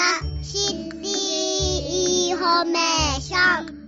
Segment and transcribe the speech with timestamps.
[0.00, 0.06] ラ
[0.42, 3.86] シティインフォメーション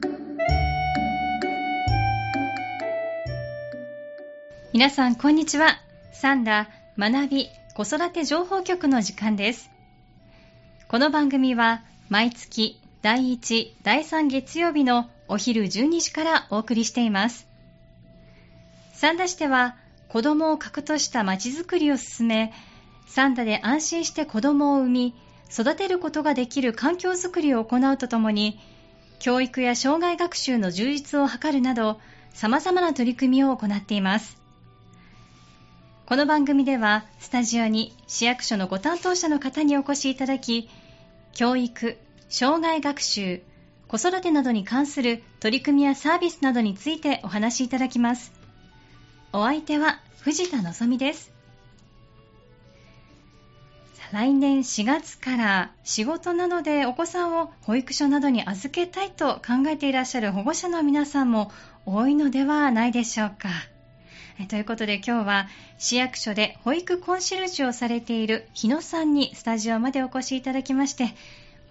[4.75, 5.79] 皆さんこんにちは。
[6.13, 9.71] さんだ学び子育て情報局の時間です。
[10.87, 17.47] この番組は毎月第1、第3月曜日のお昼12時からお送りしています。
[18.93, 19.77] 三田市では
[20.11, 22.53] 子供を核としたまちづくりを進め
[23.07, 25.15] 三田で安心して子供を産み
[25.53, 28.59] 育てることができる環境づくりを行うとともに
[29.19, 32.01] 教育や障害学習の充実を図るなど
[32.33, 34.39] 様々な取り組みを行っています。
[36.07, 40.71] この番組ではスタジオに市役所のご担当者の方にお越しいただき
[41.35, 43.43] 教育、障害学習、
[43.89, 48.33] 子育てなどに関する取り組みやサービスなどについてお話しいただきます。
[49.35, 51.32] お相手は藤田望です。
[54.13, 61.51] 来年4月から仕事などでお子さんを保育所などに預けたいと考えていらっしゃる保護者の皆さんも
[61.87, 63.49] 多いのではないでしょうか。
[64.49, 71.15] ということで今日は市役所で保育コンシェルジュをされている日野さんにスタジオまでお越しいただきまして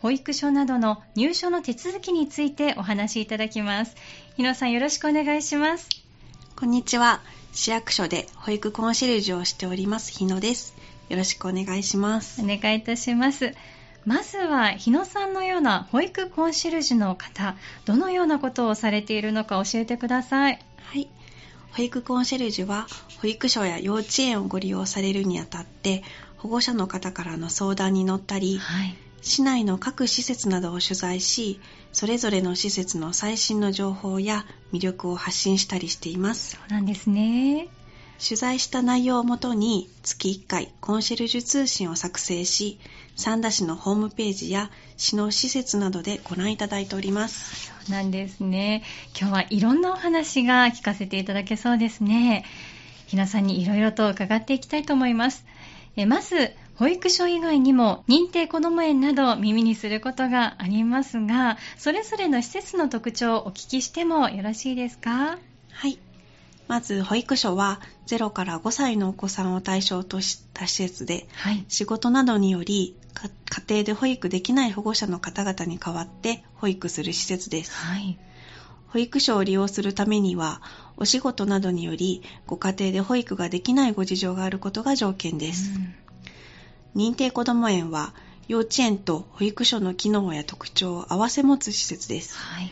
[0.02, 3.96] 保育所などの入所の手続きについてお話しいただきます。
[4.36, 5.90] 日野さんよろしくお願いします。
[6.56, 7.22] こんにちは。
[7.54, 10.74] 市役所で保育コンシェルジュをしております日野です。
[11.12, 12.42] よろしくお願いします。
[12.42, 13.54] お願いいたします。
[14.06, 20.60] まずは日野さんのような保育コンシェルジュの方どのようなことをされているのか教えてください。
[20.78, 21.10] はい。
[21.74, 22.88] 保育コンシェルジュは
[23.22, 26.02] 保育所や幼稚園をご利用されるにあたって
[26.38, 31.60] 保護者の方からの相談に乗ったり、はい、市内の各施設などを取材し
[31.92, 36.52] それぞれの施設の最新の情報や魅力を発信したりしています。
[36.52, 37.68] そうなんですね
[38.24, 42.80] 取材した内容をもとに月1回コンシェルジュ通信を作成し
[43.16, 47.68] 三田市のホームページや市の施設などでご覧いただいております。
[47.68, 48.84] そうなんですね。
[49.20, 52.46] 今日はいろんなお話が聞かせていただけそうですね。
[53.08, 55.44] ひなさんにいろいろと伺っていきたいと思います。
[55.96, 65.38] えまず保育所以外にも認定こども園など耳にすることがありますがそれぞれの施設の特徴をお聞きしてもよろしいですか？
[65.74, 65.98] はい
[66.72, 78.18] まず保育所は0から5歳のお子さんを対象とした施設で、はい、仕事などにより家庭で保育できない保護者の方々に代わって保育する施設です、はい、
[78.88, 80.62] 保育所を利用するためには
[80.96, 85.72] お仕事などによりご家庭で保育ができないご事情があることが条件です、
[86.96, 88.14] うん、認定こども園は
[88.48, 92.72] 幼稚園と保育所の機能や特徴を併せ持つ施設です、はい、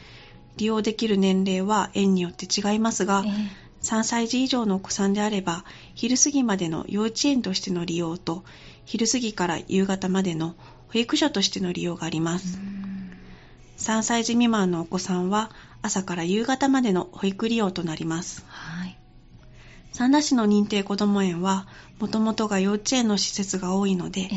[0.56, 5.64] 利用できる年齢は園によって違いますが、えー3歳児以上のお子さんであれば、
[5.96, 8.44] 昼過ぎまでの幼稚園としての利用と、
[8.86, 10.56] 昼過ぎから夕方までの
[10.90, 12.60] 保育所としての利用があります。
[13.78, 15.52] 3歳児未満のお子さんは、
[15.82, 18.44] 朝から夕方までの保育利用となります。
[18.48, 18.98] はい、
[19.94, 21.68] 三田市の認定こども園は、
[22.00, 24.30] もともとが幼稚園の施設が多いので、えー、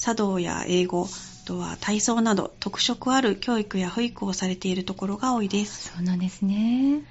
[0.00, 5.88] 茶道や英語、あとは体操など特色ある教育や保育をされているところが多いです。
[5.88, 7.02] そうなんですね。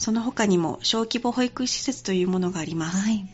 [0.00, 2.96] その他にも小規模保育施設というものがあります。
[2.96, 3.28] はい、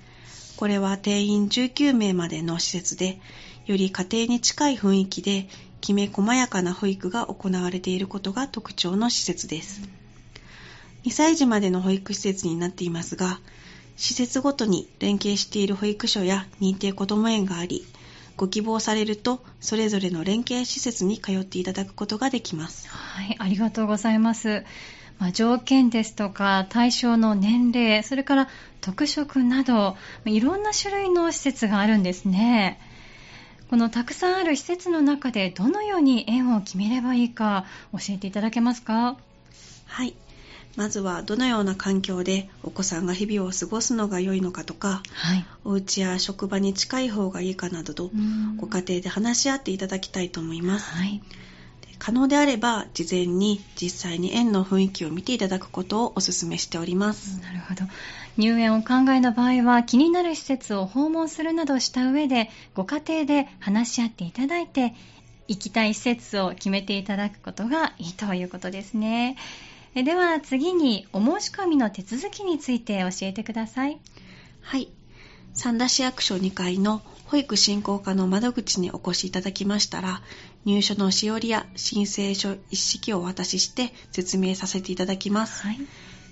[0.57, 3.21] これは定員19名までの施設で、
[3.67, 5.49] より家庭に近い雰囲気で、
[5.81, 9.83] きめ細やかな保育が行われていることが特徴の施設です。
[11.05, 13.39] 2歳児までの保育施設になっていますが、
[13.97, 17.87] 施設ごとに連携している保育所や認定こども園があり、
[18.37, 22.89] ご希望されると、それぞれの連携施設に通っていただくことができます。
[22.89, 24.65] はい、ありがとうございます。
[25.19, 28.49] まあ、条件ですとか対象の年齢それから
[28.81, 29.97] 特色など
[30.27, 32.79] いろんな種類の施設があるんですね。
[33.71, 39.17] このたくさんある施設の中でどのように園を決めればいいか教えていただけますか？
[39.87, 40.15] はい。
[40.77, 48.11] まずはどのような環境でお子さんが日々を過ごすのが良いのかとか、はい、お家や職場に近い方がいいかなどと
[48.59, 50.95] ご家庭で話し合っていただきたいと思います。
[50.95, 51.23] はい
[51.99, 57.41] 可能であれば事前に実際に園の雰囲気を見ていただくことをお勧めしております。
[57.41, 57.83] なるほど。
[58.37, 64.95] 入園を考えの場合は気になる施設を訪問するなどした上でご家庭で話し合っていただいて
[65.49, 69.37] 行きたい施設を決めていただくことがいいということですね。
[69.95, 73.99] では次にお申し込みの手続きについて教えてください。
[74.61, 74.91] はい。
[75.55, 80.21] 三田市役所2階の保育振興課の窓口にお越しいただきましたら、
[80.67, 85.63] 入所のしおりや申請書一式をお渡しして説明させていただきます。
[85.63, 85.79] はい、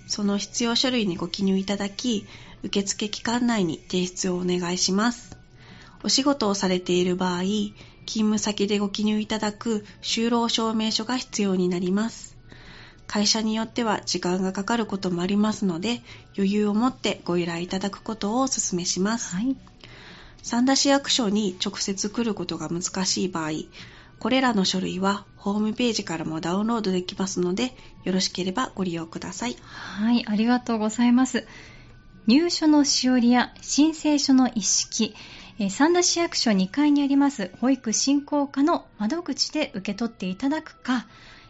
[0.08, 2.26] その必要書類にご記入いただき、
[2.64, 5.38] 受付期間内に提出をお願いします。
[6.02, 7.74] お仕事をされている場合、勤
[8.06, 12.36] 務先でご記入いただく就労証明書が必要になります。
[13.06, 16.02] 会社によっては時間がかかることもありますので、
[16.36, 19.36] 余裕を持ってご依頼いただくことをお勧めします。
[19.36, 19.56] はい、
[20.42, 23.50] 三田市役所に直接来ることが難しい場合、
[24.24, 27.74] これらの書類はホームページからもダウンロードできますので、
[28.04, 29.56] よろしければご利用ください。
[29.60, 31.46] はい、ありがとうございます。
[32.26, 35.14] 入所のしおりや申請書の一式、
[35.68, 41.06] 三田市役所2階にあります保育振興課の窓口で受け取っていただくか、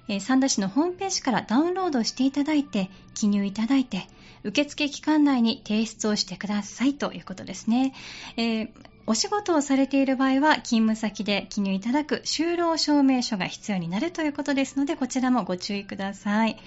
[0.08, 4.06] 三田市のホームページからダウンロードしていただいて、記入いただいて、
[4.42, 7.94] 受付期間内に提出をしてくださいということですね。
[8.36, 8.68] えー、
[9.06, 16.58] お仕事をされている場合は、勤務先で記入いただく就労証明書が必要になるということですので、こちらもご注意ください。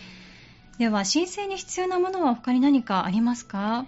[0.80, 3.86] では、申請に必要なものは他に何かありますか？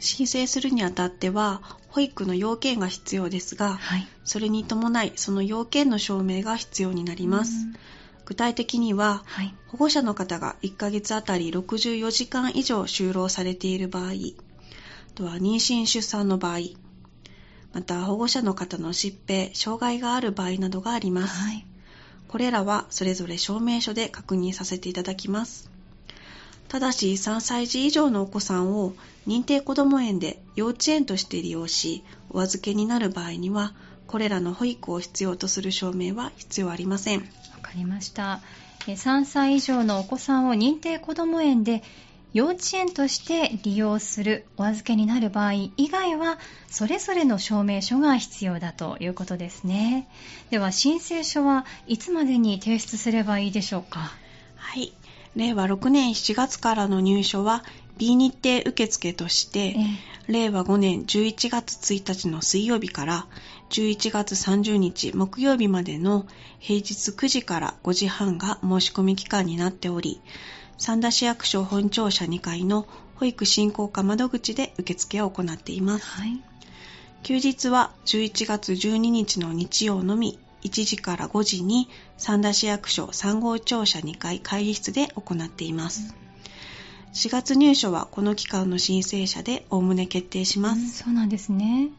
[0.00, 7.66] 申請するにあたっては、保育の要件が必要ですが、はい、それに伴い、その要件の証明が必要になります。
[8.30, 14.12] 具体的には、はい、保護者の方が1ヶ月あたり64時間以上就労されている場合、あ
[15.16, 16.58] とは妊娠出産の場合、
[17.72, 21.42] また保護者の方の疾病、障害がある場合などがあります。
[21.42, 21.66] はい、
[22.28, 25.68] これらはそれぞれ証明書で確認させていただきます。
[26.68, 28.94] ただし3歳児以上のお子さんを
[29.26, 33.74] 認定こども園で幼稚園として利用しお預けになる場合には
[34.06, 37.26] これらの保育を必要とする証明は必要ありませんわ
[37.60, 38.40] かりました。
[38.86, 41.82] 3歳以上のお子さんを認定こども園で
[42.32, 50.08] 幼稚園として利用するお預けになる場合以外はそれぞれの証明書が必要だということですね。
[50.50, 54.12] では申請書はいつまでに提出すればいいでしょうか？
[54.56, 54.92] はい。
[55.36, 57.64] 令和6年7月からの入所は
[58.00, 59.76] B 日程受付として、
[60.26, 63.26] 令和5年11月1日の水曜日から
[63.68, 66.24] 11月30日木曜日までの
[66.60, 70.22] 平日9時から5時半が申し込み期間になっており、
[70.78, 72.86] 三田市役所本庁舎2階の
[73.16, 76.06] 保育振興課窓口で受付を行っています。
[76.06, 76.42] はい、
[77.22, 81.86] 休日は11月12日の日曜のみ1時から5時に
[82.16, 86.14] 三田市役所3号庁舎2階会議室で行っています。
[87.12, 90.98] 4月入所はこの期間の申請者でおおむね決定します。
[91.04, 91.90] そうなんですね。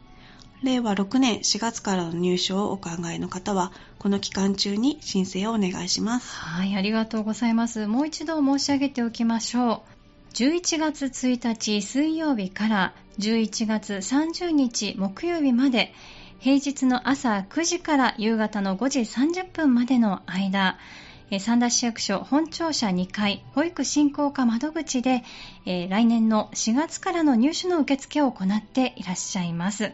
[0.62, 6.34] 令和6年4月からの入所をお考えの方は、この期間中に申請をお願いします。
[6.36, 7.86] はい、ありがとうございます。
[7.86, 9.82] もう一度申し上げておきましょ
[10.30, 10.34] う。
[10.34, 15.92] 11月1日水曜日から11月30日木曜日まで、
[16.38, 20.78] 平日の朝9時から夕方の5時30分までの間、
[21.38, 25.22] 三田市役所本庁舎2階保育振興課窓口で、
[25.64, 29.92] え、来年の4月からの入所の受付を行っていらっしゃいます。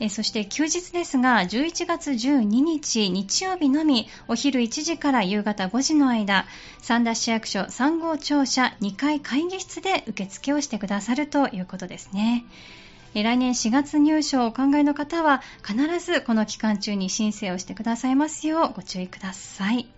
[0.00, 6.46] えそして休日ですが、11月12日日曜日のみ、お昼1時から夕方5時の間、
[6.80, 12.44] 三田市役所3号庁舎2階会議室で受付をしてくださるということですね。
[13.14, 19.88] 来年4月入所をお考えの方は必ずこの期間中に申請をしてくださいますようご注意ください。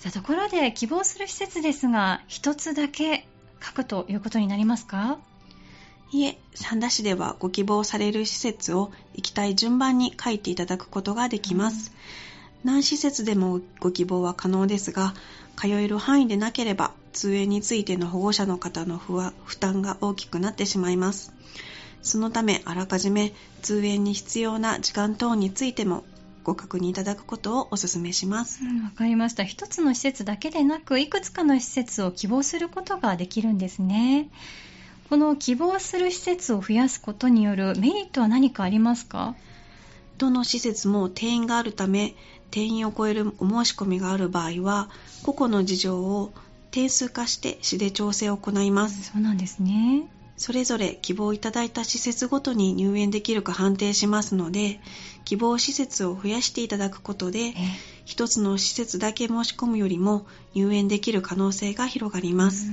[0.00, 3.26] さあところで希望する施設ですが一つだけ
[3.62, 5.18] 書くということになりますか？
[6.10, 11.92] いえ、三田市ではご希望される施設を行きたい順番に書いていただくことができます。
[12.64, 15.12] うん、何施設でもご希望は可能ですが、
[15.54, 21.34] 通える範囲でなければ通園についての保護者の方の負担が大きくなってしまいます。
[22.00, 26.04] そのため、あらかじめ通園に必要な時間等についても
[26.50, 28.64] ご確認いただくことをお勧めします。
[28.64, 29.44] わ、うん、かりました。
[29.44, 34.28] 一つの施設だけでなく、いくつかの施設を希望することができるんですね。
[35.08, 39.36] この希望する施設を増やすことによるメリットは何かありますか？
[40.18, 42.16] どの施設も定員があるため、
[42.50, 44.90] 定員を超えるお申し込みがある場合は、
[45.22, 46.32] 個々の事情を
[46.72, 49.04] 定数化して市で調整を行います。
[49.04, 50.08] そうなんですね。
[50.40, 54.80] それぞれ希望いただいた施設ごとに入園できるか判定しますので、
[55.26, 57.52] 希望施設を増やしていただくことで、
[58.06, 62.72] 一つの施設だけ申し込むよりも入園できる可能性が広がります。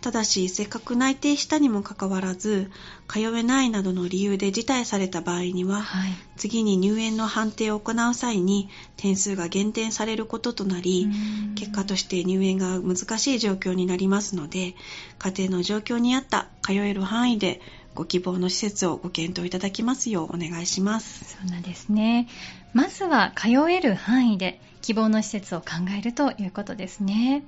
[0.00, 2.70] ただし、せっかく内定したにもかかわらず、
[3.06, 11.08] 通えないなどの理由で辞退された場合には、はい、次に入園の判定を行う際に点数が減点されることとなり、
[11.54, 14.74] 結果として入園が難しい状況になりますので、
[15.18, 17.60] 家庭の状況に合った通える範囲で
[17.94, 21.36] ご希望の施設をご検討いただきますようお願いします。
[21.36, 22.28] そうなんですね。
[22.72, 25.66] まずは通える範囲で希望の施設を考
[25.98, 27.44] えるということですね。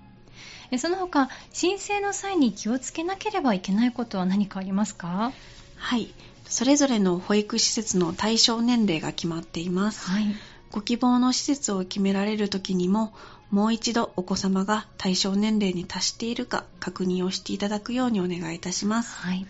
[0.78, 5.32] その他、申請の際に気をつけなければいけないことは何かありますか？
[5.76, 6.14] はい。
[6.48, 10.10] それぞれの保育施設の対象年齢が決まっています。
[10.10, 10.34] はい。
[10.70, 13.12] ご希望の施設を決められる時にも
[13.50, 19.14] もう一度お子様が対象年齢に達しているか確認をしていただくようにお願いいたします。
[19.16, 19.46] はい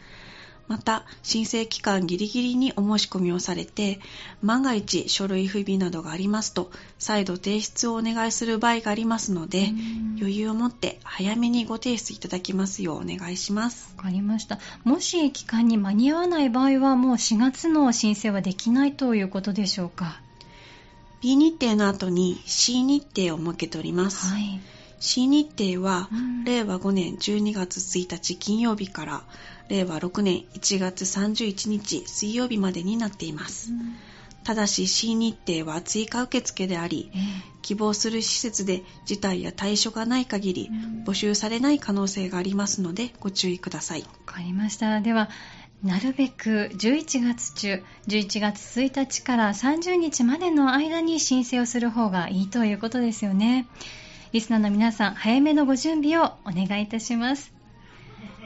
[0.68, 4.00] また申請期間ギリギリにお申し込みをされて
[4.42, 9.72] 万が一書類不備などがありますと再度提出をお願いする場合がありますので
[10.18, 13.92] 余裕を持って早めにご提出いただきますようお願いします。
[13.96, 14.58] わかりました。
[14.84, 20.20] もし期間に間に合わない場合はもう4月の申請はできないということでしょうか
[21.20, 24.60] ？B 日程の後に C 日程を設けております、はい
[25.02, 29.22] C 日程は、うん令和5年12月1日金曜日から
[29.68, 33.70] 令和6年1月31日水曜日までになっています、
[34.44, 37.22] ただし C 日程は追加受付でありええ。
[37.62, 41.04] 希望する施設で事態や対処がない限りうん。
[41.04, 44.02] 募集されない可能性がありますのでご注意ください。
[44.02, 45.00] わかりました。
[45.00, 45.30] では、
[45.82, 53.66] なるべく11月中、11月1日から30日までの間に申請をする方がいいということですよね。
[54.32, 57.52] リスナーの皆さん、早めのご準備をお願いいたします。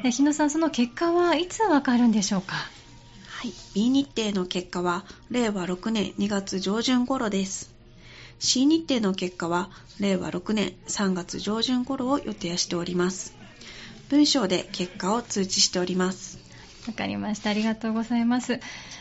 [0.02, 2.56] で日野さん、その結果はいつわかるんでしょうか？
[2.56, 7.72] はい、B 日程の結果は令和6年2月上旬頃です
[8.38, 13.36] C 日程の結果は令和6年3月上旬頃を予定しております
[14.08, 16.38] 文章で結果を通知しております
[16.88, 17.50] わかりました。
[17.50, 18.60] ありがとうございます。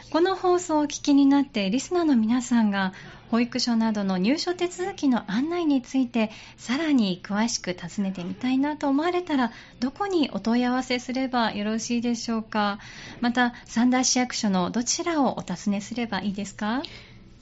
[0.10, 2.94] この放送をお聞きになって、リスナーの皆さんが、
[3.32, 12.80] 保育所などの入所手続きの案内について、さらに詳しく尋ねてみたいなと思われたら、どこにお問い合わせすればよろしいでしょうか。
[13.22, 16.84] また、三田市役所のどちらをお尋ねすればいいですか？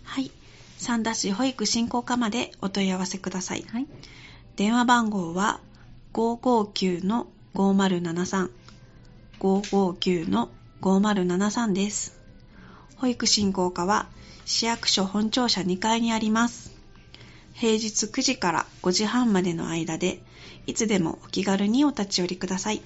[0.04, 0.32] はい。
[0.78, 3.66] 三田市保育振興課までお問い合わせください。
[3.70, 3.88] はい。
[4.56, 5.60] 電話番号は
[6.14, 8.50] 559-5073
[9.40, 12.18] 559-5073です。
[12.98, 14.08] 保育振興課は
[14.46, 16.72] 市役所本庁舎2階にあります
[17.54, 20.22] 平日9時から5時半までの間で
[20.68, 22.82] いつでもお気軽にお立ち寄りください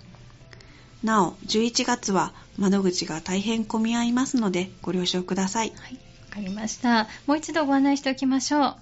[1.04, 5.94] なお11月は窓口が大変混み合いますのでご了承くださいはい。
[5.94, 6.00] わ
[6.32, 7.08] かりました。
[7.26, 8.76] もう一度ご案内しておきましょう。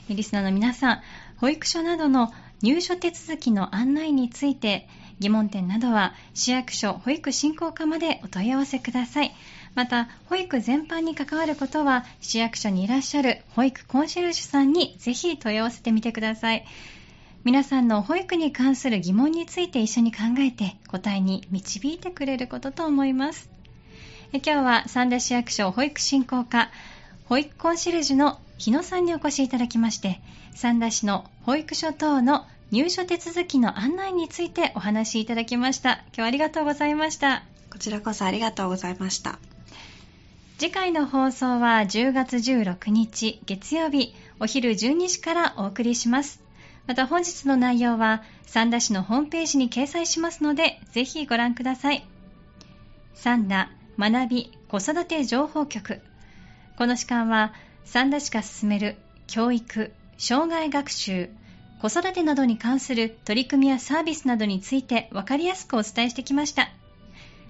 [0.10, 1.02] リスナーの皆さん、
[1.38, 4.88] 保育所などの入所手続きの案内について、
[5.20, 9.34] 疑問点などは市役所保育振興課までお問い合わせください。
[9.76, 16.66] また、保育全般に関わることは、市役所にいらっしゃる保育コンシェルジュさんにぜひ問い合わせてみてください。
[17.44, 23.50] 皆さんの保育に関する疑問について一緒に考えて答えに導いてくれることと思います。
[24.32, 26.72] え今日は三田市役所保育振興課
[27.26, 30.22] 保育コンシェルジュの日野さんにお越しいただきまして、
[30.54, 35.94] 三田市の保育所等の入所手続きの案内についてお話しいただきました。
[35.94, 37.44] 今日はありがとうございました。
[37.70, 39.40] こちらこそありがとうございました。
[40.60, 46.43] 次回の放送は10月16日月曜日お昼12時からお送りします。
[46.86, 52.06] また本日の内容は三田市のホームページに掲載しますので、ぜひご覧ください。
[53.14, 56.02] 三田学び子育て情報局。
[56.78, 57.54] この時間は
[57.86, 58.98] 三田市が進める
[59.28, 61.30] 教育、障害学習、
[61.82, 66.70] 子育てなどに関する取り組みやサービスなどについて分かりやすくお伝えしてきました。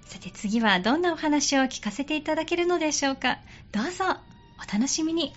[0.06, 3.40] さて次はどんなお話を聞かせていただけるのでしょうか。
[3.72, 4.06] どうぞ
[4.58, 5.34] お楽しみに。